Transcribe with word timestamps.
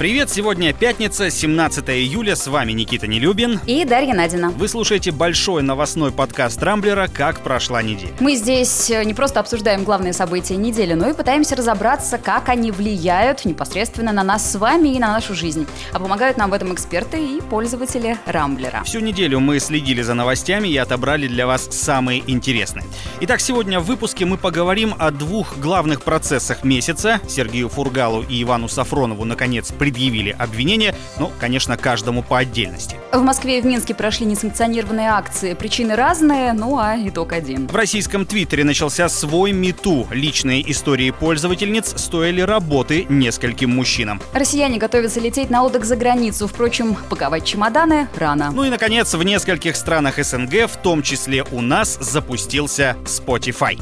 Привет, 0.00 0.30
сегодня 0.30 0.72
пятница, 0.72 1.30
17 1.30 1.90
июля, 1.90 2.34
с 2.34 2.46
вами 2.46 2.72
Никита 2.72 3.06
Нелюбин. 3.06 3.60
И 3.66 3.84
Дарья 3.84 4.14
Надина. 4.14 4.48
Вы 4.48 4.66
слушаете 4.66 5.10
большой 5.10 5.62
новостной 5.62 6.10
подкаст 6.10 6.62
Рамблера 6.62 7.06
«Как 7.06 7.40
прошла 7.40 7.82
неделя». 7.82 8.14
Мы 8.18 8.34
здесь 8.34 8.88
э, 8.90 9.04
не 9.04 9.12
просто 9.12 9.40
обсуждаем 9.40 9.84
главные 9.84 10.14
события 10.14 10.56
недели, 10.56 10.94
но 10.94 11.10
и 11.10 11.12
пытаемся 11.12 11.54
разобраться, 11.54 12.16
как 12.16 12.48
они 12.48 12.70
влияют 12.70 13.44
непосредственно 13.44 14.10
на 14.12 14.22
нас 14.22 14.50
с 14.50 14.54
вами 14.54 14.88
и 14.88 14.98
на 14.98 15.12
нашу 15.12 15.34
жизнь. 15.34 15.66
А 15.92 15.98
помогают 15.98 16.38
нам 16.38 16.48
в 16.48 16.54
этом 16.54 16.72
эксперты 16.72 17.22
и 17.22 17.42
пользователи 17.42 18.16
Рамблера. 18.24 18.82
Всю 18.84 19.00
неделю 19.00 19.40
мы 19.40 19.58
следили 19.60 20.00
за 20.00 20.14
новостями 20.14 20.68
и 20.68 20.78
отобрали 20.78 21.28
для 21.28 21.46
вас 21.46 21.68
самые 21.72 22.22
интересные. 22.26 22.86
Итак, 23.20 23.42
сегодня 23.42 23.80
в 23.80 23.84
выпуске 23.84 24.24
мы 24.24 24.38
поговорим 24.38 24.94
о 24.98 25.10
двух 25.10 25.58
главных 25.58 26.00
процессах 26.00 26.64
месяца. 26.64 27.20
Сергею 27.28 27.68
Фургалу 27.68 28.22
и 28.22 28.42
Ивану 28.42 28.66
Сафронову, 28.66 29.26
наконец, 29.26 29.70
предъявили 29.90 30.30
обвинения, 30.38 30.94
но, 31.18 31.32
конечно, 31.40 31.76
каждому 31.76 32.22
по 32.22 32.38
отдельности. 32.38 32.96
В 33.12 33.20
Москве 33.22 33.58
и 33.58 33.60
в 33.60 33.66
Минске 33.66 33.92
прошли 33.92 34.24
несанкционированные 34.24 35.08
акции. 35.08 35.54
Причины 35.54 35.96
разные, 35.96 36.52
ну 36.52 36.78
а 36.78 36.96
итог 36.96 37.32
один. 37.32 37.66
В 37.66 37.74
российском 37.74 38.24
твиттере 38.24 38.62
начался 38.62 39.08
свой 39.08 39.50
мету. 39.50 40.06
Личные 40.12 40.70
истории 40.70 41.10
пользовательниц 41.10 42.00
стоили 42.00 42.40
работы 42.40 43.06
нескольким 43.08 43.70
мужчинам. 43.70 44.22
Россияне 44.32 44.78
готовятся 44.78 45.18
лететь 45.18 45.50
на 45.50 45.64
отдых 45.64 45.84
за 45.84 45.96
границу. 45.96 46.46
Впрочем, 46.46 46.96
паковать 47.08 47.44
чемоданы 47.44 48.06
рано. 48.14 48.52
Ну 48.52 48.62
и, 48.62 48.70
наконец, 48.70 49.12
в 49.12 49.22
нескольких 49.24 49.74
странах 49.74 50.24
СНГ, 50.24 50.70
в 50.70 50.76
том 50.76 51.02
числе 51.02 51.44
у 51.50 51.60
нас, 51.60 51.98
запустился 52.00 52.96
Spotify. 53.04 53.76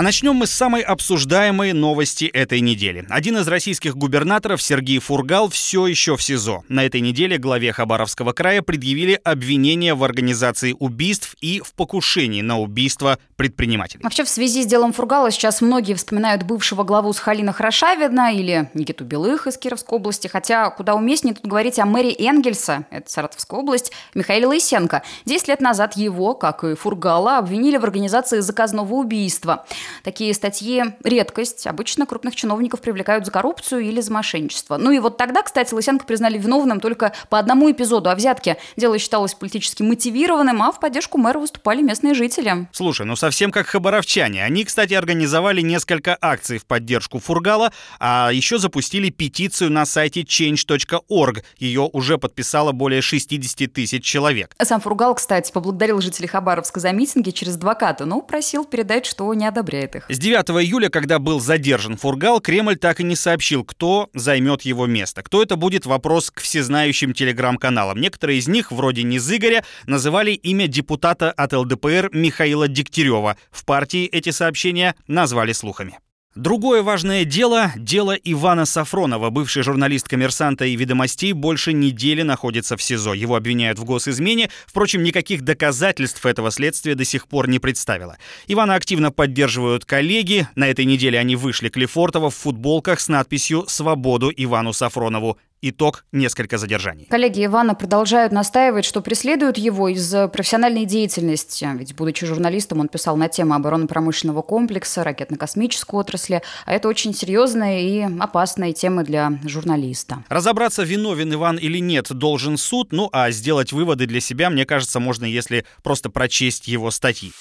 А 0.00 0.02
начнем 0.02 0.34
мы 0.34 0.46
с 0.46 0.50
самой 0.50 0.80
обсуждаемой 0.80 1.74
новости 1.74 2.24
этой 2.24 2.60
недели. 2.60 3.04
Один 3.10 3.36
из 3.36 3.46
российских 3.46 3.98
губернаторов, 3.98 4.62
Сергей 4.62 4.98
Фургал, 4.98 5.50
все 5.50 5.86
еще 5.86 6.16
в 6.16 6.22
СИЗО. 6.22 6.64
На 6.70 6.86
этой 6.86 7.02
неделе 7.02 7.36
главе 7.36 7.70
Хабаровского 7.70 8.32
края 8.32 8.62
предъявили 8.62 9.20
обвинения 9.22 9.94
в 9.94 10.02
организации 10.02 10.74
убийств 10.78 11.36
и 11.42 11.60
в 11.60 11.74
покушении 11.74 12.40
на 12.40 12.58
убийство 12.58 13.18
предпринимателей. 13.36 14.02
Вообще, 14.02 14.24
в 14.24 14.30
связи 14.30 14.62
с 14.62 14.66
делом 14.66 14.94
Фургала 14.94 15.30
сейчас 15.30 15.60
многие 15.60 15.92
вспоминают 15.92 16.44
бывшего 16.44 16.82
главу 16.82 17.12
Сахалина 17.12 17.52
Храшавина 17.52 18.32
или 18.32 18.70
Никиту 18.72 19.04
Белых 19.04 19.46
из 19.46 19.58
Кировской 19.58 19.98
области, 19.98 20.28
хотя 20.28 20.70
куда 20.70 20.94
уместнее 20.94 21.34
тут 21.34 21.44
говорить 21.44 21.78
о 21.78 21.84
мэре 21.84 22.14
Энгельса, 22.14 22.86
это 22.90 23.10
Саратовская 23.10 23.60
область, 23.60 23.92
Михаила 24.14 24.48
Лысенко. 24.48 25.02
Десять 25.26 25.48
лет 25.48 25.60
назад 25.60 25.94
его, 25.94 26.32
как 26.32 26.64
и 26.64 26.74
Фургала, 26.74 27.36
обвинили 27.36 27.76
в 27.76 27.84
организации 27.84 28.40
заказного 28.40 28.94
убийства. 28.94 29.66
Такие 30.02 30.34
статьи– 30.34 30.84
редкость. 31.04 31.66
Обычно 31.66 32.06
крупных 32.06 32.34
чиновников 32.34 32.80
привлекают 32.80 33.26
за 33.26 33.32
коррупцию 33.32 33.80
или 33.82 34.00
за 34.00 34.12
мошенничество. 34.12 34.76
Ну 34.76 34.90
и 34.90 34.98
вот 34.98 35.16
тогда, 35.16 35.42
кстати, 35.42 35.74
Лысенко 35.74 36.04
признали 36.04 36.38
виновным 36.38 36.80
только 36.80 37.12
по 37.28 37.38
одному 37.38 37.70
эпизоду 37.70 38.10
о 38.10 38.14
взятке. 38.14 38.56
Дело 38.76 38.98
считалось 38.98 39.34
политически 39.34 39.82
мотивированным, 39.82 40.62
а 40.62 40.72
в 40.72 40.80
поддержку 40.80 41.18
мэра 41.18 41.38
выступали 41.38 41.82
местные 41.82 42.14
жители. 42.14 42.68
Слушай, 42.72 43.06
ну 43.06 43.16
совсем 43.16 43.50
как 43.50 43.66
хабаровчане. 43.66 44.44
Они, 44.44 44.64
кстати, 44.64 44.94
организовали 44.94 45.60
несколько 45.60 46.16
акций 46.20 46.58
в 46.58 46.66
поддержку 46.66 47.18
Фургала, 47.18 47.72
а 47.98 48.30
еще 48.32 48.58
запустили 48.58 49.10
петицию 49.10 49.70
на 49.70 49.86
сайте 49.86 50.22
change.org. 50.22 51.44
Ее 51.58 51.88
уже 51.92 52.18
подписало 52.18 52.72
более 52.72 53.02
60 53.02 53.72
тысяч 53.72 54.04
человек. 54.04 54.54
Сам 54.62 54.80
Фургал, 54.80 55.14
кстати, 55.14 55.50
поблагодарил 55.52 56.00
жителей 56.00 56.28
Хабаровска 56.28 56.80
за 56.80 56.92
митинги 56.92 57.30
через 57.30 57.56
адвоката, 57.56 58.04
но 58.04 58.20
просил 58.20 58.64
передать, 58.64 59.06
что 59.06 59.32
не 59.34 59.46
одобряет 59.46 59.69
одобряет 59.70 59.96
их. 59.96 60.04
С 60.08 60.18
9 60.18 60.50
июля, 60.64 60.88
когда 60.88 61.18
был 61.18 61.40
задержан 61.40 61.96
Фургал, 61.96 62.40
Кремль 62.40 62.76
так 62.76 63.00
и 63.00 63.04
не 63.04 63.16
сообщил, 63.16 63.64
кто 63.64 64.10
займет 64.14 64.62
его 64.62 64.86
место. 64.86 65.22
Кто 65.22 65.42
это 65.42 65.56
будет, 65.56 65.86
вопрос 65.86 66.30
к 66.30 66.40
всезнающим 66.40 67.12
телеграм-каналам. 67.14 68.00
Некоторые 68.00 68.38
из 68.38 68.48
них, 68.48 68.72
вроде 68.72 69.02
Низыгоря, 69.02 69.64
называли 69.86 70.32
имя 70.32 70.66
депутата 70.66 71.30
от 71.30 71.52
ЛДПР 71.52 72.10
Михаила 72.12 72.68
Дегтярева. 72.68 73.36
В 73.50 73.64
партии 73.64 74.06
эти 74.06 74.30
сообщения 74.30 74.94
назвали 75.06 75.52
слухами. 75.52 75.98
Другое 76.36 76.84
важное 76.84 77.24
дело– 77.24 77.72
дело 77.76 78.12
Ивана 78.12 78.64
Сафронова. 78.64 79.30
Бывший 79.30 79.64
журналист 79.64 80.06
«Коммерсанта» 80.06 80.64
и 80.64 80.76
«Ведомостей» 80.76 81.32
больше 81.32 81.72
недели 81.72 82.22
находится 82.22 82.76
в 82.76 82.82
СИЗО. 82.82 83.14
Его 83.14 83.34
обвиняют 83.34 83.80
в 83.80 83.84
госизмене. 83.84 84.48
Впрочем, 84.68 85.02
никаких 85.02 85.42
доказательств 85.42 86.24
этого 86.24 86.52
следствия 86.52 86.94
до 86.94 87.04
сих 87.04 87.26
пор 87.26 87.48
не 87.48 87.58
представило. 87.58 88.16
Ивана 88.46 88.76
активно 88.76 89.10
поддерживают 89.10 89.84
коллеги. 89.84 90.46
На 90.54 90.68
этой 90.68 90.84
неделе 90.84 91.18
они 91.18 91.34
вышли 91.34 91.68
к 91.68 91.76
Лефортово 91.76 92.30
в 92.30 92.36
футболках 92.36 93.00
с 93.00 93.08
надписью 93.08 93.64
«Свободу 93.66 94.30
Ивану 94.30 94.72
Сафронову». 94.72 95.36
Итог– 95.62 96.04
несколько 96.12 96.56
задержаний. 96.56 97.06
Коллеги 97.10 97.44
Ивана 97.44 97.74
продолжают 97.74 98.32
настаивать, 98.32 98.86
что 98.86 99.02
преследуют 99.02 99.58
его 99.58 99.88
из 99.88 100.10
профессиональной 100.32 100.86
деятельности. 100.86 101.68
Ведь, 101.74 101.94
будучи 101.94 102.24
журналистом, 102.24 102.80
он 102.80 102.88
писал 102.88 103.16
на 103.16 103.28
тему 103.28 103.54
оборонно-промышленного 103.54 104.40
комплекса, 104.40 105.04
ракетно-космической 105.04 105.96
отрасли. 105.96 106.42
А 106.64 106.72
это 106.72 106.88
очень 106.88 107.14
серьезная 107.14 107.80
и 107.80 108.00
опасная 108.18 108.72
тема 108.72 109.04
для 109.04 109.38
журналиста. 109.44 110.24
Разобраться, 110.28 110.82
виновен 110.82 111.34
Иван 111.34 111.58
или 111.58 111.78
нет, 111.78 112.10
должен 112.10 112.56
суд. 112.56 112.92
Ну 112.92 113.10
а 113.12 113.30
сделать 113.30 113.72
выводы 113.72 114.06
для 114.06 114.20
себя, 114.20 114.48
мне 114.48 114.64
кажется, 114.64 114.98
можно, 114.98 115.26
если 115.26 115.66
просто 115.82 116.08
прочесть 116.08 116.68
его 116.68 116.90
статьи. 116.90 117.32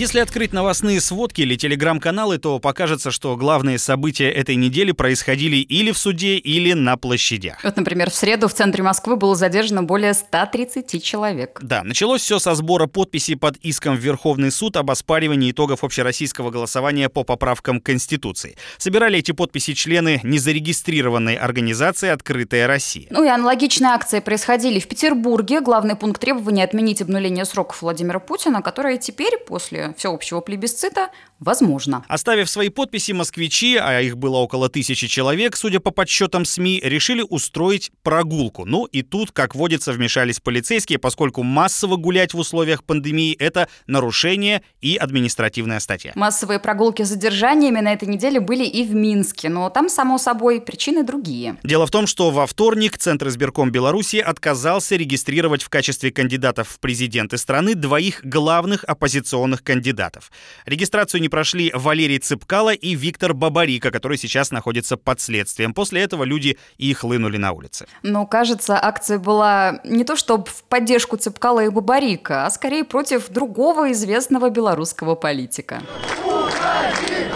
Если 0.00 0.18
открыть 0.20 0.54
новостные 0.54 0.98
сводки 0.98 1.42
или 1.42 1.56
телеграм-каналы, 1.56 2.38
то 2.38 2.58
покажется, 2.58 3.10
что 3.10 3.36
главные 3.36 3.78
события 3.78 4.30
этой 4.30 4.54
недели 4.54 4.92
происходили 4.92 5.56
или 5.56 5.92
в 5.92 5.98
суде, 5.98 6.36
или 6.36 6.72
на 6.72 6.96
площадях. 6.96 7.62
Вот, 7.62 7.76
например, 7.76 8.08
в 8.08 8.14
среду 8.14 8.48
в 8.48 8.54
центре 8.54 8.82
Москвы 8.82 9.16
было 9.16 9.36
задержано 9.36 9.82
более 9.82 10.14
130 10.14 11.04
человек. 11.04 11.58
Да, 11.60 11.84
началось 11.84 12.22
все 12.22 12.38
со 12.38 12.54
сбора 12.54 12.86
подписей 12.86 13.36
под 13.36 13.58
иском 13.58 13.94
в 13.94 13.98
Верховный 13.98 14.50
суд 14.50 14.78
об 14.78 14.90
оспаривании 14.90 15.50
итогов 15.50 15.84
общероссийского 15.84 16.48
голосования 16.48 17.10
по 17.10 17.22
поправкам 17.22 17.78
Конституции. 17.78 18.56
Собирали 18.78 19.18
эти 19.18 19.32
подписи 19.32 19.74
члены 19.74 20.20
незарегистрированной 20.22 21.34
организации 21.34 22.08
«Открытая 22.08 22.66
Россия». 22.66 23.06
Ну 23.10 23.22
и 23.22 23.28
аналогичные 23.28 23.90
акции 23.90 24.20
происходили 24.20 24.80
в 24.80 24.88
Петербурге. 24.88 25.60
Главный 25.60 25.94
пункт 25.94 26.22
требования 26.22 26.64
отменить 26.64 27.02
обнуление 27.02 27.44
сроков 27.44 27.82
Владимира 27.82 28.18
Путина, 28.18 28.62
которое 28.62 28.96
теперь, 28.96 29.36
после 29.36 29.89
всеобщего 29.94 30.40
плебисцита 30.40 31.10
возможно. 31.40 32.04
Оставив 32.08 32.48
свои 32.48 32.68
подписи, 32.68 33.12
москвичи, 33.12 33.76
а 33.76 34.00
их 34.00 34.16
было 34.16 34.36
около 34.36 34.68
тысячи 34.68 35.06
человек, 35.08 35.56
судя 35.56 35.80
по 35.80 35.90
подсчетам 35.90 36.44
СМИ, 36.44 36.80
решили 36.84 37.24
устроить 37.28 37.90
прогулку. 38.02 38.64
Ну 38.64 38.84
и 38.84 39.02
тут, 39.02 39.32
как 39.32 39.54
водится, 39.54 39.92
вмешались 39.92 40.38
полицейские, 40.40 40.98
поскольку 40.98 41.42
массово 41.42 41.96
гулять 41.96 42.34
в 42.34 42.38
условиях 42.38 42.84
пандемии– 42.84 43.34
это 43.38 43.68
нарушение 43.86 44.62
и 44.80 44.96
административная 44.96 45.80
статья. 45.80 46.12
Массовые 46.14 46.60
прогулки 46.60 47.02
с 47.02 47.08
задержаниями 47.08 47.80
на 47.80 47.92
этой 47.92 48.06
неделе 48.06 48.40
были 48.40 48.64
и 48.64 48.84
в 48.84 48.94
Минске, 48.94 49.48
но 49.48 49.70
там, 49.70 49.88
само 49.88 50.18
собой, 50.18 50.60
причины 50.60 51.02
другие. 51.02 51.56
Дело 51.62 51.86
в 51.86 51.90
том, 51.90 52.06
что 52.06 52.30
во 52.30 52.46
вторник 52.46 52.98
Центр 52.98 53.28
избирком 53.28 53.70
Беларуси 53.70 54.16
отказался 54.16 54.96
регистрировать 54.96 55.62
в 55.62 55.68
качестве 55.68 56.10
кандидатов 56.10 56.68
в 56.68 56.80
президенты 56.80 57.38
страны 57.38 57.74
двоих 57.74 58.20
главных 58.24 58.84
оппозиционных 58.84 59.62
кандидатов. 59.62 60.30
Регистрацию 60.66 61.20
не 61.22 61.29
прошли 61.30 61.70
Валерий 61.74 62.18
Цыпкало 62.18 62.74
и 62.74 62.94
Виктор 62.94 63.32
Бабарика, 63.32 63.90
который 63.90 64.18
сейчас 64.18 64.50
находится 64.50 64.96
под 64.96 65.20
следствием. 65.20 65.72
После 65.72 66.02
этого 66.02 66.24
люди 66.24 66.58
и 66.76 66.92
хлынули 66.92 67.36
на 67.38 67.52
улицы. 67.52 67.86
Но, 68.02 68.26
кажется, 68.26 68.78
акция 68.80 69.18
была 69.18 69.80
не 69.84 70.04
то 70.04 70.16
чтобы 70.16 70.46
в 70.46 70.64
поддержку 70.64 71.16
Цыпкала 71.16 71.64
и 71.64 71.68
Бабарика, 71.68 72.46
а 72.46 72.50
скорее 72.50 72.84
против 72.84 73.28
другого 73.30 73.92
известного 73.92 74.50
белорусского 74.50 75.14
политика. 75.14 75.82
Уходи! 76.24 77.30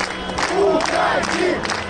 Уходи! 0.59 1.55
Уходи! 1.55 1.84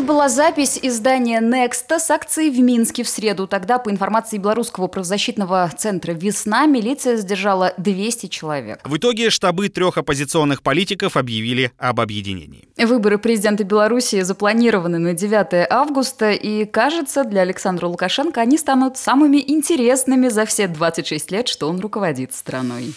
Это 0.00 0.08
была 0.08 0.30
запись 0.30 0.78
издания 0.80 1.42
Nexta 1.42 1.98
с 1.98 2.10
акцией 2.10 2.48
в 2.50 2.58
Минске 2.58 3.02
в 3.02 3.08
среду. 3.10 3.46
Тогда, 3.46 3.78
по 3.78 3.90
информации 3.90 4.38
Белорусского 4.38 4.86
правозащитного 4.86 5.70
центра 5.76 6.12
«Весна», 6.12 6.64
милиция 6.64 7.18
задержала 7.18 7.74
200 7.76 8.28
человек. 8.28 8.80
В 8.82 8.96
итоге 8.96 9.28
штабы 9.28 9.68
трех 9.68 9.98
оппозиционных 9.98 10.62
политиков 10.62 11.18
объявили 11.18 11.72
об 11.76 12.00
объединении. 12.00 12.66
Выборы 12.78 13.18
президента 13.18 13.62
Беларуси 13.62 14.22
запланированы 14.22 14.98
на 14.98 15.12
9 15.12 15.66
августа, 15.68 16.30
и, 16.30 16.64
кажется, 16.64 17.24
для 17.24 17.42
Александра 17.42 17.86
Лукашенко 17.86 18.40
они 18.40 18.56
станут 18.56 18.96
самыми 18.96 19.44
интересными 19.46 20.28
за 20.28 20.46
все 20.46 20.66
26 20.66 21.30
лет, 21.30 21.46
что 21.46 21.68
он 21.68 21.78
руководит 21.78 22.32
страной. 22.32 22.94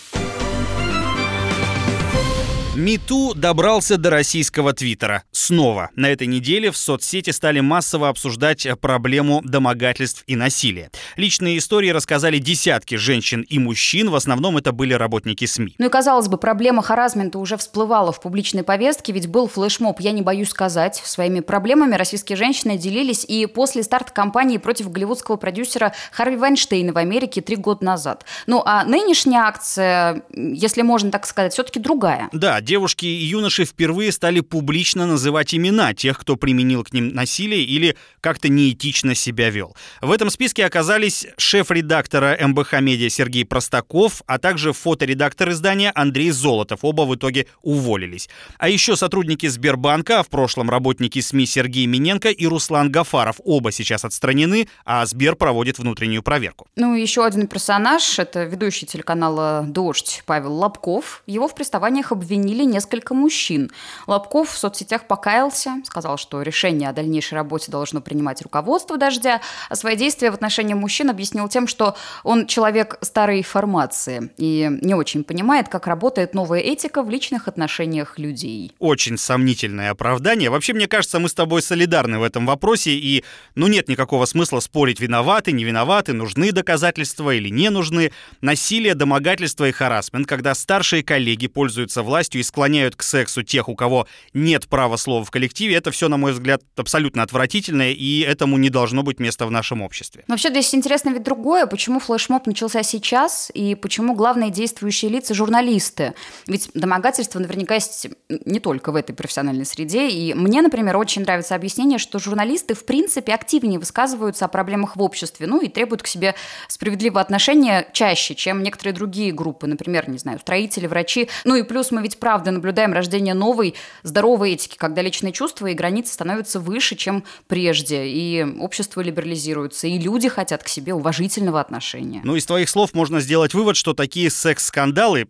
МИТУ 2.75 3.35
добрался 3.35 3.97
до 3.97 4.09
российского 4.09 4.73
твиттера. 4.73 5.21
Снова. 5.31 5.91
На 5.95 6.07
этой 6.07 6.25
неделе 6.25 6.71
в 6.71 6.77
соцсети 6.77 7.29
стали 7.29 7.59
массово 7.59 8.09
обсуждать 8.09 8.67
проблему 8.81 9.41
домогательств 9.43 10.23
и 10.25 10.35
насилия. 10.35 10.89
Личные 11.15 11.59
истории 11.59 11.89
рассказали 11.89 12.39
десятки 12.39 12.95
женщин 12.95 13.41
и 13.41 13.59
мужчин, 13.59 14.09
в 14.09 14.15
основном 14.15 14.57
это 14.57 14.71
были 14.71 14.95
работники 14.95 15.45
СМИ. 15.45 15.75
Ну 15.77 15.85
и 15.85 15.89
казалось 15.89 16.27
бы, 16.27 16.37
проблема 16.37 16.81
харасмента 16.81 17.37
уже 17.37 17.57
всплывала 17.57 18.11
в 18.11 18.19
публичной 18.19 18.63
повестке, 18.63 19.13
ведь 19.13 19.27
был 19.27 19.47
флешмоб 19.47 19.99
«Я 19.99 20.11
не 20.11 20.23
боюсь 20.23 20.49
сказать». 20.49 20.95
Своими 21.05 21.41
проблемами 21.41 21.93
российские 21.93 22.37
женщины 22.37 22.79
делились 22.79 23.23
и 23.23 23.45
после 23.45 23.83
старта 23.83 24.11
кампании 24.11 24.57
против 24.57 24.89
голливудского 24.89 25.35
продюсера 25.35 25.93
Харви 26.11 26.37
Вайнштейна 26.37 26.91
в 26.91 26.97
Америке 26.97 27.41
три 27.41 27.55
года 27.55 27.85
назад. 27.85 28.25
Ну 28.47 28.63
а 28.65 28.83
нынешняя 28.83 29.43
акция, 29.43 30.23
если 30.31 30.81
можно 30.81 31.11
так 31.11 31.27
сказать, 31.27 31.53
все-таки 31.53 31.79
другая. 31.79 32.29
Да, 32.31 32.61
девушки 32.63 33.05
и 33.05 33.25
юноши 33.25 33.65
впервые 33.65 34.11
стали 34.11 34.39
публично 34.39 35.05
называть 35.05 35.53
имена 35.53 35.93
тех, 35.93 36.17
кто 36.17 36.35
применил 36.35 36.83
к 36.83 36.93
ним 36.93 37.09
насилие 37.09 37.63
или 37.63 37.97
как-то 38.21 38.49
неэтично 38.49 39.15
себя 39.15 39.49
вел. 39.49 39.75
В 40.01 40.11
этом 40.11 40.29
списке 40.29 40.65
оказались 40.65 41.27
шеф 41.37 41.71
редактора 41.71 42.37
МБХ 42.39 42.79
Медиа 42.81 43.09
Сергей 43.09 43.45
Простаков, 43.45 44.21
а 44.25 44.39
также 44.39 44.73
фоторедактор 44.73 45.51
издания 45.51 45.91
Андрей 45.93 46.31
Золотов. 46.31 46.79
Оба 46.83 47.03
в 47.03 47.15
итоге 47.15 47.47
уволились. 47.61 48.29
А 48.57 48.69
еще 48.69 48.95
сотрудники 48.95 49.47
Сбербанка, 49.47 50.19
а 50.19 50.23
в 50.23 50.29
прошлом 50.29 50.69
работники 50.69 51.19
СМИ 51.19 51.45
Сергей 51.45 51.85
Миненко 51.85 52.29
и 52.29 52.47
Руслан 52.47 52.91
Гафаров. 52.91 53.37
Оба 53.43 53.71
сейчас 53.71 54.05
отстранены, 54.05 54.67
а 54.85 55.05
Сбер 55.05 55.35
проводит 55.35 55.79
внутреннюю 55.79 56.23
проверку. 56.23 56.67
Ну, 56.75 56.95
еще 56.95 57.25
один 57.25 57.47
персонаж— 57.47 58.19
это 58.19 58.43
ведущий 58.43 58.85
телеканала 58.85 59.65
«Дождь» 59.67 60.23
Павел 60.25 60.53
Лобков. 60.53 61.23
Его 61.27 61.47
в 61.47 61.55
приставаниях 61.55 62.11
обвинили 62.11 62.52
обвинили 62.53 62.63
несколько 62.71 63.13
мужчин. 63.13 63.71
Лобков 64.07 64.51
в 64.51 64.57
соцсетях 64.57 65.07
покаялся, 65.07 65.77
сказал, 65.85 66.17
что 66.17 66.41
решение 66.41 66.89
о 66.89 66.93
дальнейшей 66.93 67.35
работе 67.35 67.71
должно 67.71 68.01
принимать 68.01 68.41
руководство 68.41 68.97
«Дождя», 68.97 69.41
а 69.69 69.75
свои 69.75 69.95
действия 69.95 70.31
в 70.31 70.35
отношении 70.35 70.73
мужчин 70.73 71.09
объяснил 71.09 71.47
тем, 71.49 71.67
что 71.67 71.95
он 72.23 72.45
человек 72.45 72.97
старой 73.01 73.41
формации 73.41 74.31
и 74.37 74.69
не 74.81 74.93
очень 74.93 75.23
понимает, 75.23 75.67
как 75.67 75.87
работает 75.87 76.33
новая 76.33 76.59
этика 76.59 77.01
в 77.01 77.09
личных 77.09 77.47
отношениях 77.47 78.19
людей. 78.19 78.71
Очень 78.79 79.17
сомнительное 79.17 79.91
оправдание. 79.91 80.49
Вообще, 80.49 80.73
мне 80.73 80.87
кажется, 80.87 81.19
мы 81.19 81.29
с 81.29 81.33
тобой 81.33 81.61
солидарны 81.61 82.19
в 82.19 82.23
этом 82.23 82.45
вопросе, 82.45 82.91
и 82.91 83.23
ну 83.55 83.67
нет 83.67 83.89
никакого 83.89 84.25
смысла 84.25 84.59
спорить, 84.59 84.99
виноваты, 84.99 85.51
не 85.51 85.63
виноваты, 85.63 86.13
нужны 86.13 86.51
доказательства 86.51 87.33
или 87.33 87.49
не 87.49 87.69
нужны. 87.69 88.11
Насилие, 88.41 88.95
домогательство 88.95 89.67
и 89.67 89.71
харасмент, 89.71 90.27
когда 90.27 90.53
старшие 90.53 91.03
коллеги 91.03 91.47
пользуются 91.47 92.03
властью 92.03 92.42
и 92.43 92.45
склоняют 92.45 92.95
к 92.95 93.03
сексу 93.03 93.41
тех, 93.41 93.69
у 93.69 93.75
кого 93.75 94.05
нет 94.33 94.67
права 94.67 94.97
слова 94.97 95.23
в 95.23 95.31
коллективе, 95.31 95.75
это 95.75 95.91
все, 95.91 96.09
на 96.09 96.17
мой 96.17 96.33
взгляд, 96.33 96.61
абсолютно 96.75 97.23
отвратительное, 97.23 97.91
и 97.91 98.19
этому 98.19 98.57
не 98.57 98.69
должно 98.69 99.01
быть 99.01 99.19
места 99.19 99.45
в 99.45 99.51
нашем 99.51 99.81
обществе. 99.81 100.23
Но 100.27 100.33
вообще 100.33 100.49
здесь 100.49 100.75
интересно 100.75 101.09
ведь 101.09 101.23
другое, 101.23 101.65
почему 101.65 101.99
флешмоб 101.99 102.45
начался 102.45 102.83
сейчас, 102.83 103.49
и 103.53 103.75
почему 103.75 104.13
главные 104.13 104.51
действующие 104.51 105.09
лица– 105.09 105.33
журналисты. 105.35 106.13
Ведь 106.45 106.69
домогательство 106.73 107.39
наверняка 107.39 107.75
есть 107.75 108.07
не 108.45 108.59
только 108.59 108.91
в 108.91 108.95
этой 108.95 109.13
профессиональной 109.13 109.65
среде, 109.65 110.09
и 110.09 110.33
мне, 110.33 110.61
например, 110.61 110.97
очень 110.97 111.21
нравится 111.21 111.55
объяснение, 111.55 111.97
что 111.97 112.19
журналисты, 112.19 112.73
в 112.73 112.85
принципе, 112.85 113.33
активнее 113.33 113.79
высказываются 113.79 114.45
о 114.45 114.47
проблемах 114.49 114.97
в 114.97 115.01
обществе, 115.01 115.47
ну 115.47 115.61
и 115.61 115.69
требуют 115.69 116.03
к 116.03 116.07
себе 116.07 116.35
справедливого 116.67 117.21
отношения 117.21 117.87
чаще, 117.93 118.35
чем 118.35 118.61
некоторые 118.63 118.93
другие 118.93 119.31
группы, 119.31 119.65
например, 119.67 120.09
не 120.09 120.17
знаю, 120.17 120.39
строители, 120.39 120.87
врачи. 120.87 121.29
Ну 121.45 121.55
и 121.55 121.63
плюс 121.63 121.91
мы 121.91 122.01
ведь 122.01 122.19
правда 122.19 122.32
правда 122.33 122.49
наблюдаем 122.49 122.93
рождение 122.93 123.35
новой 123.35 123.75
здоровой 124.01 124.53
этики, 124.53 124.75
когда 124.75 125.03
личные 125.03 125.33
чувства 125.33 125.67
и 125.67 125.75
границы 125.75 126.13
становятся 126.13 126.59
выше, 126.59 126.95
чем 126.95 127.25
прежде, 127.45 128.07
и 128.07 128.43
общество 128.59 129.01
либерализируется, 129.01 129.85
и 129.85 129.99
люди 129.99 130.29
хотят 130.29 130.63
к 130.63 130.67
себе 130.67 130.95
уважительного 130.95 131.61
отношения. 131.61 132.21
Ну, 132.23 132.35
из 132.35 132.47
твоих 132.47 132.69
слов 132.69 132.95
можно 132.95 133.19
сделать 133.19 133.53
вывод, 133.53 133.77
что 133.77 133.93
такие 133.93 134.31
секс-скандалы 134.31 135.27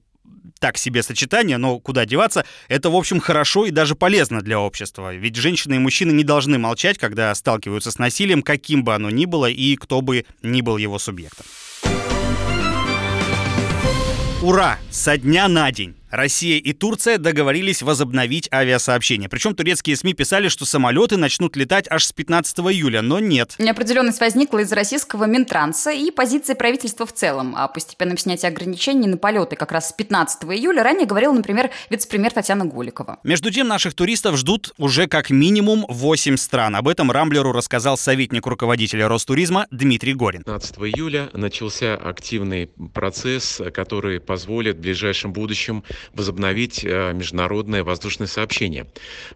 так 0.61 0.77
себе 0.77 1.03
сочетание, 1.03 1.57
но 1.57 1.77
куда 1.77 2.05
деваться, 2.05 2.45
это, 2.69 2.89
в 2.89 2.95
общем, 2.95 3.19
хорошо 3.19 3.65
и 3.65 3.71
даже 3.71 3.95
полезно 3.95 4.41
для 4.41 4.61
общества. 4.61 5.13
Ведь 5.13 5.35
женщины 5.35 5.75
и 5.75 5.79
мужчины 5.79 6.13
не 6.13 6.23
должны 6.23 6.57
молчать, 6.57 6.97
когда 6.97 7.35
сталкиваются 7.35 7.91
с 7.91 7.99
насилием, 7.99 8.41
каким 8.41 8.85
бы 8.85 8.95
оно 8.95 9.09
ни 9.09 9.25
было 9.25 9.49
и 9.49 9.75
кто 9.75 9.99
бы 9.99 10.23
ни 10.41 10.61
был 10.61 10.77
его 10.77 10.99
субъектом. 10.99 11.45
Ура! 14.41 14.77
Со 14.89 15.17
дня 15.17 15.49
на 15.49 15.69
день 15.73 15.95
Россия 16.13 16.59
и 16.59 16.73
Турция 16.73 17.17
договорились 17.17 17.81
возобновить 17.81 18.47
авиасообщение. 18.53 19.29
Причем 19.29 19.55
турецкие 19.55 19.97
СМИ 19.97 20.13
писали, 20.13 20.47
что 20.47 20.63
самолеты 20.63 21.17
начнут 21.17 21.55
летать 21.55 21.87
аж 21.89 22.05
с 22.05 22.11
15 22.13 22.59
июля, 22.59 23.01
но 23.01 23.17
нет. 23.17 23.55
Неопределенность 23.57 24.19
возникла 24.19 24.59
из 24.59 24.71
российского 24.71 25.23
Минтранса 25.23 25.89
и 25.89 26.11
позиции 26.11 26.53
правительства 26.53 27.07
в 27.07 27.13
целом. 27.13 27.55
О 27.55 27.67
постепенном 27.67 28.19
снятии 28.19 28.45
ограничений 28.45 29.07
на 29.07 29.17
полеты 29.17 29.55
как 29.55 29.71
раз 29.71 29.89
с 29.89 29.91
15 29.91 30.43
июля 30.43 30.83
ранее 30.83 31.07
говорила, 31.07 31.33
например, 31.33 31.71
вице-премьер 31.89 32.31
Татьяна 32.31 32.65
Голикова. 32.65 33.17
Между 33.23 33.49
тем, 33.49 33.67
наших 33.67 33.95
туристов 33.95 34.37
ждут 34.37 34.71
уже 34.77 35.07
как 35.07 35.31
минимум 35.31 35.83
8 35.89 36.37
стран. 36.37 36.75
Об 36.75 36.89
этом 36.89 37.09
Рамблеру 37.09 37.53
рассказал 37.53 37.97
советник 37.97 38.45
руководителя 38.45 39.07
Ростуризма 39.07 39.65
Дмитрий 39.71 40.13
Горин. 40.13 40.43
15 40.43 40.77
июля 40.77 41.31
начался 41.33 41.95
активный 41.95 42.67
процесс, 42.93 43.59
который 43.73 44.19
позволит 44.19 44.77
в 44.77 44.81
ближайшем 44.81 45.33
будущем 45.33 45.83
возобновить 46.13 46.83
э, 46.83 47.13
международное 47.13 47.83
воздушное 47.83 48.27
сообщение. 48.27 48.87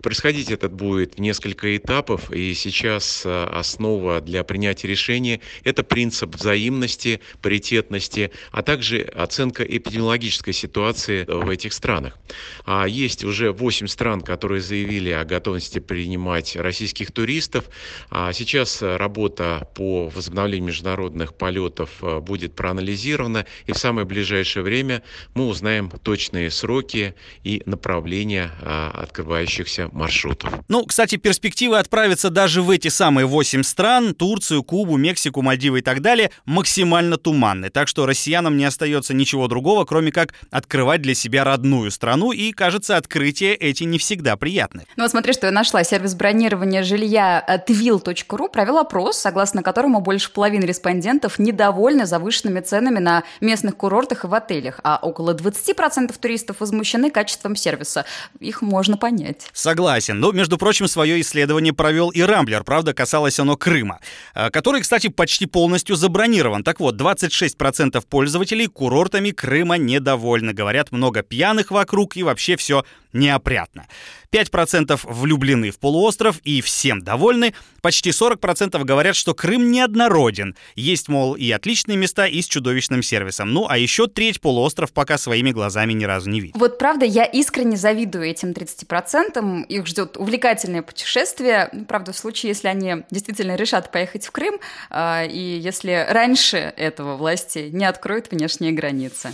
Происходить 0.01 0.51
это 0.51 0.69
будет 0.69 1.15
в 1.15 1.19
несколько 1.19 1.75
этапов, 1.75 2.31
и 2.31 2.53
сейчас 2.53 3.23
э, 3.25 3.43
основа 3.45 4.21
для 4.21 4.43
принятия 4.43 4.87
решения– 4.87 5.41
это 5.63 5.83
принцип 5.83 6.35
взаимности, 6.35 7.21
паритетности, 7.41 8.31
а 8.51 8.61
также 8.63 9.01
оценка 9.01 9.63
эпидемиологической 9.63 10.53
ситуации 10.53 11.25
в 11.27 11.49
этих 11.49 11.73
странах. 11.73 12.17
А 12.65 12.87
есть 12.87 13.23
уже 13.23 13.51
8 13.51 13.87
стран, 13.87 14.21
которые 14.21 14.61
заявили 14.61 15.09
о 15.11 15.25
готовности 15.25 15.79
принимать 15.79 16.55
российских 16.55 17.11
туристов. 17.11 17.65
А 18.09 18.33
сейчас 18.33 18.81
работа 18.81 19.67
по 19.75 20.09
возобновлению 20.09 20.67
международных 20.67 21.33
полетов 21.35 21.89
э, 22.01 22.19
будет 22.19 22.55
проанализирована, 22.55 23.45
и 23.65 23.71
в 23.71 23.77
самое 23.77 24.05
ближайшее 24.05 24.63
время 24.63 25.03
мы 25.33 25.47
узнаем 25.47 25.89
точные 25.89 26.51
сроки 26.57 27.15
и 27.44 27.62
направления 27.65 28.51
а, 28.62 28.92
открывающихся 29.04 29.89
маршрутов. 29.92 30.51
Ну, 30.68 30.86
кстати, 30.86 31.18
перспективы 31.18 31.77
отправиться 31.77 32.30
даже 32.30 32.62
в 32.62 32.69
эти 32.69 32.88
самые 32.88 33.25
восемь 33.25 33.63
стран, 33.63 34.13
Турцию, 34.13 34.63
Кубу, 34.63 34.98
Мексику, 34.98 35.42
Мальдивы 35.42 35.80
и 35.80 35.81
так 35.81 36.01
далее, 36.01 36.31
максимально 36.45 37.18
туманны. 37.18 37.69
Так 37.69 37.88
что 37.88 38.06
россиянам 38.06 38.57
не 38.57 38.65
остается 38.65 39.13
ничего 39.13 39.48
другого, 39.48 39.86
кроме 39.86 40.12
как 40.12 40.33
открывать 40.50 41.01
для 41.01 41.13
себя 41.13 41.44
родную 41.44 41.92
страну, 41.92 42.31
и, 42.31 42.52
кажется, 42.52 42.97
открытия 42.97 43.54
эти 43.54 43.83
не 43.83 43.99
всегда 43.99 44.35
приятны. 44.35 44.85
Ну 44.95 45.04
вот 45.04 45.11
смотри, 45.11 45.33
что 45.33 45.47
я 45.47 45.52
нашла. 45.52 45.83
Сервис 45.83 46.16
бронирования 46.16 46.83
жилья 46.83 47.44
twill.ru 47.68 48.49
провел 48.49 48.78
опрос, 48.78 49.18
согласно 49.18 49.61
которому 49.61 50.02
больше 50.02 50.31
половины 50.31 50.66
респондентов 50.66 51.37
недовольны 51.37 52.06
завышенными 52.06 52.61
ценами 52.61 52.99
на 52.99 53.23
местных 53.42 53.76
курортах 53.76 54.23
и 54.23 54.28
в 54.28 54.33
отелях, 54.33 54.80
а 54.83 54.97
около 55.02 55.33
20% 55.33 56.16
туристов 56.19 56.46
туристов 56.47 56.59
возмущены 56.59 57.11
качеством 57.11 57.56
сервиса. 57.56 58.06
Их 58.39 58.61
можно 58.61 58.97
понять. 58.97 59.49
Согласен. 59.54 60.19
Но, 60.19 60.31
между 60.31 60.57
прочим, 60.57 60.87
свое 60.87 61.19
исследование 61.21 61.73
провел 61.73 62.09
и 62.09 62.21
Рамблер. 62.21 62.63
Правда, 62.63 62.94
касалось 62.94 63.39
оно 63.39 63.57
Крыма, 63.57 63.99
э, 64.35 64.49
который, 64.49 64.81
кстати, 64.81 65.09
почти 65.09 65.45
полностью 65.45 65.95
забронирован. 65.95 66.63
Так 66.63 66.80
вот, 66.80 66.95
26% 66.95 68.06
пользователей 68.07 68.68
курортами 68.68 69.31
Крыма 69.31 69.77
недовольны. 69.77 70.54
Говорят, 70.54 70.92
много 70.92 71.21
пьяных 71.21 71.71
вокруг 71.71 72.18
и 72.18 72.23
вообще 72.23 72.56
все 72.56 72.83
неопрятно. 73.14 73.87
5% 74.31 74.99
влюблены 75.04 75.71
в 75.71 75.80
полуостров 75.80 76.40
и 76.44 76.61
всем 76.61 77.02
довольны. 77.02 77.54
Почти 77.81 78.09
40% 78.09 78.83
говорят, 78.83 79.16
что 79.16 79.33
Крым 79.33 79.71
неоднороден. 79.71 80.56
Есть, 80.76 81.07
мол, 81.07 81.35
и 81.35 81.49
отличные 81.52 81.97
места, 81.97 82.26
и 82.26 82.42
с 82.42 82.47
чудовищным 82.47 83.04
сервисом. 83.04 83.54
Ну, 83.54 83.68
а 83.69 83.78
еще 83.78 84.07
треть 84.07 84.42
полуостров 84.42 84.92
пока 84.92 85.18
своими 85.18 85.52
глазами 85.52 85.94
ни 85.94 86.04
разу 86.04 86.30
не 86.30 86.42
видел. 86.42 86.59
Вот 86.59 86.78
правда, 86.78 87.06
я 87.06 87.23
искренне 87.23 87.78
завидую 87.78 88.26
этим 88.26 88.52
30%. 88.52 89.66
Их 89.68 89.87
ждет 89.87 90.18
увлекательное 90.18 90.81
путешествие. 90.81 91.69
Ну, 91.71 91.85
правда, 91.85 92.11
в 92.11 92.18
случае, 92.18 92.49
если 92.49 92.68
они 92.68 93.04
действительно 93.11 93.56
решат 93.56 93.92
поехать 93.92 94.26
в 94.26 94.31
Крым, 94.31 94.59
э, 94.90 95.28
и 95.28 95.59
если 95.59 96.06
раньше 96.09 96.57
этого 96.57 97.16
власти 97.16 97.69
не 97.71 97.85
откроют 97.85 98.31
внешние 98.31 98.71
границы. 98.71 99.31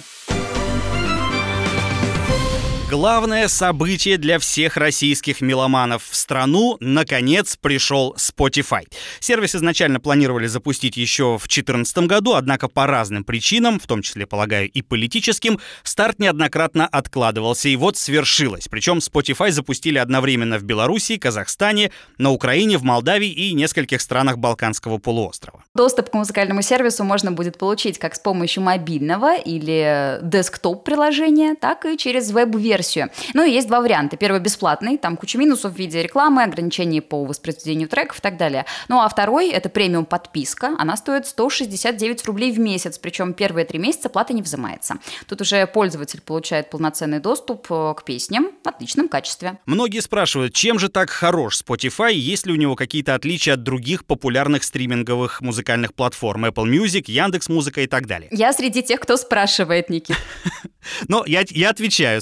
Главное 2.93 3.47
событие 3.47 4.19
для 4.19 4.37
всех 4.37 4.77
российских 4.77 5.41
меломанов 5.41 6.03
в 6.07 6.15
страну 6.15 6.77
наконец 6.79 7.57
пришел 7.57 8.15
Spotify. 8.19 8.83
Сервис 9.19 9.55
изначально 9.55 9.99
планировали 9.99 10.45
запустить 10.45 10.95
еще 10.95 11.39
в 11.39 11.47
2014 11.47 11.97
году, 12.05 12.35
однако 12.35 12.67
по 12.67 12.85
разным 12.85 13.23
причинам, 13.23 13.79
в 13.79 13.87
том 13.87 14.03
числе, 14.03 14.27
полагаю, 14.27 14.69
и 14.69 14.83
политическим, 14.83 15.59
старт 15.81 16.19
неоднократно 16.19 16.85
откладывался. 16.85 17.67
И 17.67 17.75
вот 17.75 17.97
свершилось. 17.97 18.67
Причем 18.67 18.99
Spotify 18.99 19.49
запустили 19.49 19.97
одновременно 19.97 20.59
в 20.59 20.63
Беларуси, 20.63 21.17
Казахстане, 21.17 21.89
на 22.19 22.29
Украине, 22.29 22.77
в 22.77 22.83
Молдавии 22.83 23.31
и 23.31 23.53
нескольких 23.53 24.01
странах 24.01 24.37
Балканского 24.37 24.99
полуострова. 24.99 25.63
Доступ 25.73 26.11
к 26.11 26.13
музыкальному 26.13 26.61
сервису 26.61 27.03
можно 27.03 27.31
будет 27.31 27.57
получить 27.57 27.97
как 27.97 28.13
с 28.13 28.19
помощью 28.19 28.61
мобильного 28.61 29.35
или 29.35 30.19
десктоп-приложения, 30.21 31.55
так 31.55 31.85
и 31.85 31.97
через 31.97 32.29
веб-версию 32.29 32.82
версию. 32.83 33.09
Ну 33.33 33.43
и 33.43 33.51
есть 33.51 33.67
два 33.67 33.81
варианта. 33.81 34.17
Первый 34.17 34.41
бесплатный, 34.41 34.97
там 34.97 35.17
куча 35.17 35.37
минусов 35.37 35.73
в 35.73 35.77
виде 35.77 36.03
рекламы, 36.03 36.43
ограничений 36.43 37.01
по 37.01 37.23
воспроизведению 37.23 37.87
треков 37.87 38.19
и 38.19 38.21
так 38.21 38.37
далее. 38.37 38.65
Ну 38.89 38.99
а 38.99 39.07
второй 39.07 39.49
это 39.49 39.69
премиум 39.69 40.05
подписка. 40.05 40.75
Она 40.77 40.97
стоит 40.97 41.27
169 41.27 42.25
рублей 42.25 42.51
в 42.51 42.59
месяц, 42.59 42.97
причем 42.97 43.33
первые 43.33 43.65
три 43.65 43.79
месяца 43.79 44.09
плата 44.09 44.33
не 44.33 44.41
взимается. 44.41 44.95
Тут 45.27 45.41
уже 45.41 45.65
пользователь 45.67 46.21
получает 46.21 46.69
полноценный 46.69 47.19
доступ 47.19 47.67
э, 47.69 47.93
к 47.97 48.03
песням 48.03 48.49
в 48.63 48.67
отличном 48.67 49.07
качестве. 49.07 49.59
Многие 49.65 50.01
спрашивают, 50.01 50.53
чем 50.53 50.79
же 50.79 50.89
так 50.89 51.09
хорош 51.09 51.61
Spotify, 51.61 52.13
есть 52.13 52.45
ли 52.45 52.53
у 52.53 52.55
него 52.55 52.75
какие-то 52.75 53.15
отличия 53.15 53.53
от 53.53 53.63
других 53.63 54.05
популярных 54.05 54.63
стриминговых 54.63 55.41
музыкальных 55.41 55.93
платформ 55.93 56.45
Apple 56.45 56.65
Music, 56.65 57.05
Яндекс 57.07 57.49
Музыка 57.49 57.81
и 57.81 57.87
так 57.87 58.07
далее. 58.07 58.29
Я 58.31 58.51
среди 58.53 58.83
тех, 58.83 58.99
кто 58.99 59.17
спрашивает, 59.17 59.89
Никит. 59.89 60.17
Но 61.07 61.23
я, 61.25 61.43
я 61.49 61.69
отвечаю, 61.69 62.21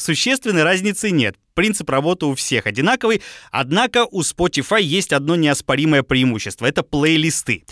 существенной 0.51 0.63
разницы 0.63 1.11
нет. 1.11 1.35
Принцип 1.53 1.89
работы 1.89 2.25
у 2.25 2.35
всех 2.35 2.65
одинаковый, 2.65 3.21
однако 3.51 4.05
у 4.05 4.21
Spotify 4.21 4.81
есть 4.81 5.13
одно 5.13 5.35
неоспоримое 5.35 6.03
преимущество— 6.03 6.65
это 6.67 6.83
плейлисты. 6.83 7.63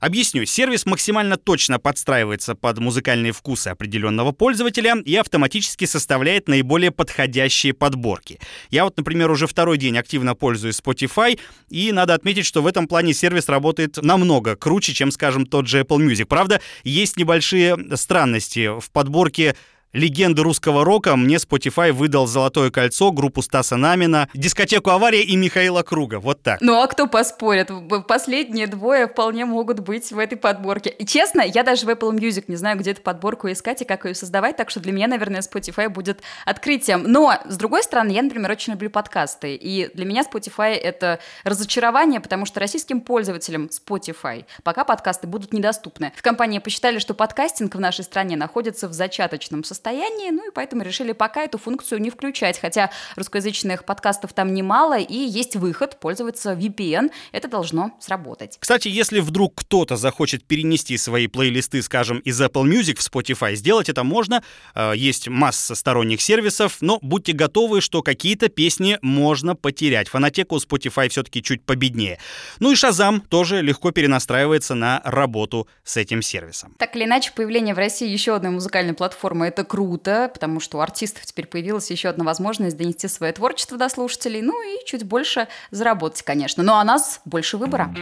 Объясню, 0.00 0.46
сервис 0.46 0.86
максимально 0.86 1.36
точно 1.36 1.78
подстраивается 1.78 2.54
под 2.54 2.78
музыкальные 2.78 3.32
вкусы 3.32 3.68
определенного 3.68 4.32
пользователя 4.32 4.96
и 5.04 5.14
автоматически 5.16 5.84
составляет 5.84 6.48
наиболее 6.48 6.90
подходящие 6.90 7.74
подборки. 7.74 8.40
Я 8.70 8.84
вот, 8.84 8.96
например, 8.96 9.30
уже 9.30 9.46
второй 9.46 9.76
день 9.76 9.98
активно 9.98 10.34
пользуюсь 10.34 10.80
Spotify, 10.80 11.38
и 11.68 11.92
надо 11.92 12.14
отметить, 12.14 12.46
что 12.46 12.62
в 12.62 12.66
этом 12.66 12.86
плане 12.86 13.12
сервис 13.12 13.48
работает 13.48 13.98
намного 14.02 14.56
круче, 14.56 14.94
чем, 14.94 15.10
скажем, 15.10 15.44
тот 15.46 15.66
же 15.66 15.80
Apple 15.80 15.98
Music. 15.98 16.24
Правда, 16.24 16.60
есть 16.82 17.16
небольшие 17.18 17.76
странности 17.96 18.80
в 18.80 18.90
подборке 18.90 19.54
легенды 19.92 20.42
русского 20.42 20.84
рока 20.84 21.16
мне 21.16 21.36
Spotify 21.36 21.92
выдал 21.92 22.26
«Золотое 22.26 22.70
кольцо», 22.70 23.10
группу 23.12 23.42
Стаса 23.42 23.76
Намина, 23.76 24.28
дискотеку 24.34 24.90
«Авария» 24.90 25.22
и 25.22 25.36
Михаила 25.36 25.82
Круга. 25.82 26.20
Вот 26.20 26.42
так. 26.42 26.60
Ну 26.60 26.80
а 26.80 26.86
кто 26.86 27.06
поспорит? 27.06 27.70
Последние 28.06 28.66
двое 28.66 29.08
вполне 29.08 29.44
могут 29.44 29.80
быть 29.80 30.10
в 30.12 30.18
этой 30.18 30.36
подборке. 30.36 30.90
И 30.90 31.04
честно, 31.04 31.42
я 31.42 31.62
даже 31.62 31.86
в 31.86 31.88
Apple 31.88 32.12
Music 32.12 32.44
не 32.48 32.56
знаю, 32.56 32.78
где 32.78 32.92
эту 32.92 33.02
подборку 33.02 33.50
искать 33.50 33.82
и 33.82 33.84
как 33.84 34.04
ее 34.04 34.14
создавать, 34.14 34.56
так 34.56 34.70
что 34.70 34.80
для 34.80 34.92
меня, 34.92 35.06
наверное, 35.08 35.40
Spotify 35.40 35.88
будет 35.88 36.22
открытием. 36.44 37.04
Но, 37.04 37.34
с 37.44 37.56
другой 37.56 37.82
стороны, 37.82 38.12
я, 38.12 38.22
например, 38.22 38.50
очень 38.50 38.72
люблю 38.74 38.90
подкасты. 38.90 39.54
И 39.54 39.90
для 39.94 40.04
меня 40.04 40.22
Spotify— 40.22 40.74
это 40.74 41.20
разочарование, 41.44 42.20
потому 42.20 42.46
что 42.46 42.60
российским 42.60 43.00
пользователям 43.00 43.68
Spotify 43.70 44.44
пока 44.62 44.84
подкасты 44.84 45.26
будут 45.26 45.52
недоступны. 45.52 46.12
В 46.16 46.22
компании 46.22 46.58
посчитали, 46.58 46.98
что 46.98 47.14
подкастинг 47.14 47.74
в 47.74 47.80
нашей 47.80 48.04
стране 48.04 48.36
находится 48.36 48.88
в 48.88 48.92
зачаточном 48.92 49.64
состоянии, 49.64 49.79
состоянии, 49.80 50.30
ну 50.30 50.46
и 50.46 50.52
поэтому 50.52 50.82
решили 50.82 51.12
пока 51.12 51.44
эту 51.44 51.56
функцию 51.56 52.00
не 52.02 52.10
включать, 52.10 52.60
хотя 52.60 52.90
русскоязычных 53.16 53.84
подкастов 53.84 54.34
там 54.34 54.52
немало, 54.52 54.98
и 54.98 55.14
есть 55.14 55.56
выход 55.56 55.98
пользоваться 55.98 56.52
VPN, 56.52 57.10
это 57.32 57.48
должно 57.48 57.92
сработать. 57.98 58.58
Кстати, 58.60 58.88
если 58.88 59.20
вдруг 59.20 59.54
кто-то 59.54 59.96
захочет 59.96 60.44
перенести 60.44 60.98
свои 60.98 61.28
плейлисты, 61.28 61.80
скажем, 61.80 62.18
из 62.18 62.40
Apple 62.40 62.64
Music 62.64 62.96
в 62.96 63.10
Spotify, 63.10 63.54
сделать 63.54 63.88
это 63.88 64.04
можно, 64.04 64.42
э, 64.74 64.92
есть 64.96 65.28
масса 65.28 65.74
сторонних 65.74 66.20
сервисов, 66.20 66.78
но 66.82 66.98
будьте 67.00 67.32
готовы, 67.32 67.80
что 67.80 68.02
какие-то 68.02 68.48
песни 68.48 68.98
можно 69.00 69.56
потерять. 69.56 70.08
Фонотека 70.08 70.52
у 70.54 70.58
Spotify 70.58 71.08
все-таки 71.08 71.42
чуть 71.42 71.64
победнее. 71.64 72.18
Ну 72.58 72.70
и 72.70 72.74
Shazam 72.74 73.20
тоже 73.28 73.62
легко 73.62 73.92
перенастраивается 73.92 74.74
на 74.74 75.00
работу 75.04 75.66
с 75.84 75.96
этим 75.96 76.20
сервисом. 76.20 76.74
Так 76.78 76.96
или 76.96 77.04
иначе, 77.04 77.32
появление 77.34 77.74
в 77.74 77.78
России 77.78 78.08
еще 78.08 78.36
одной 78.36 78.50
музыкальной 78.52 78.92
платформы— 78.92 79.46
это 79.48 79.69
круто, 79.70 80.28
потому 80.32 80.58
что 80.58 80.78
у 80.78 80.80
артистов 80.80 81.24
теперь 81.24 81.46
появилась 81.46 81.92
еще 81.92 82.08
одна 82.08 82.24
возможность 82.24 82.76
донести 82.76 83.06
свое 83.06 83.32
творчество 83.32 83.78
до 83.78 83.88
слушателей, 83.88 84.42
ну 84.42 84.60
и 84.60 84.84
чуть 84.84 85.04
больше 85.04 85.46
заработать, 85.70 86.22
конечно. 86.22 86.64
Ну 86.64 86.74
а 86.74 86.82
нас 86.82 87.20
больше 87.24 87.56
выбора. 87.56 87.94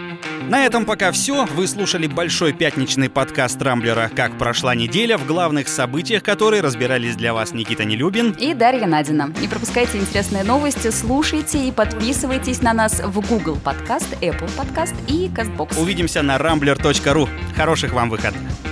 На 0.49 0.65
этом 0.65 0.87
пока 0.87 1.13
все. 1.13 1.45
Вы 1.45 1.69
слушали 1.69 2.07
большой 2.07 2.55
пятничный 2.55 3.11
подкаст 3.11 3.61
Рамблера 3.61 4.11
«Как 4.17 4.39
прошла 4.39 4.75
неделя» 4.75 5.19
в 5.19 5.27
главных 5.27 5.69
событиях, 5.69 6.23
которые 6.23 6.63
разбирались 6.63 7.17
для 7.17 7.35
вас 7.35 7.53
Никита 7.53 7.85
Нелюбин 7.85 8.31
и 8.41 8.55
Дарья 8.55 8.87
Надина. 8.87 9.31
Не 9.39 9.47
пропускайте 9.47 9.99
интересные 9.99 10.45
новости, 10.45 10.89
слушайте 10.89 11.69
и 11.69 11.71
подписывайтесь 11.71 12.63
на 12.63 12.73
нас 12.73 13.01
в 13.01 13.29
Google 13.29 13.59
подкаст, 13.63 14.11
Apple 14.23 14.51
подкаст 14.57 14.95
и 15.07 15.29
CastBox. 15.29 15.79
Увидимся 15.79 16.23
на 16.23 16.39
rambler.ru. 16.39 17.29
Хороших 17.55 17.93
вам 17.93 18.09
выходных. 18.09 18.68